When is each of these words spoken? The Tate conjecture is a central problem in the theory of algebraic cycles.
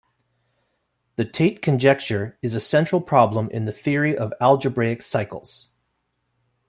The 1.17 1.25
Tate 1.25 1.61
conjecture 1.61 2.35
is 2.41 2.55
a 2.55 2.59
central 2.59 3.01
problem 3.01 3.51
in 3.51 3.65
the 3.65 3.71
theory 3.71 4.17
of 4.17 4.33
algebraic 4.41 5.03
cycles. 5.03 5.69